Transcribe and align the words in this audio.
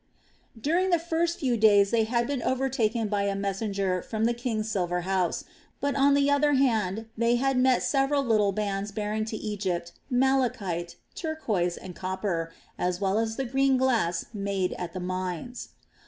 During 0.59 0.89
the 0.89 0.97
first 0.97 1.39
few 1.39 1.57
days 1.57 1.91
they 1.91 2.05
had 2.05 2.25
been 2.25 2.41
overtaken 2.41 3.07
by 3.07 3.25
a 3.25 3.35
messenger 3.35 4.01
from 4.01 4.25
the 4.25 4.33
king's 4.33 4.67
silver 4.67 5.01
house; 5.01 5.43
but 5.79 5.93
on 5.95 6.15
the 6.15 6.27
other 6.27 6.53
hand 6.53 7.05
they 7.15 7.35
had 7.35 7.55
met 7.55 7.83
several 7.83 8.25
little 8.25 8.51
bands 8.51 8.91
bearing 8.91 9.25
to 9.25 9.37
Egypt 9.37 9.91
malachite, 10.09 10.95
turquoise, 11.13 11.77
and 11.77 11.95
copper, 11.95 12.51
as 12.79 12.99
well 12.99 13.19
as 13.19 13.35
the 13.35 13.45
green 13.45 13.77
glass 13.77 14.25
made 14.33 14.73
at 14.73 14.93
the 14.93 14.99
mines. 14.99 15.69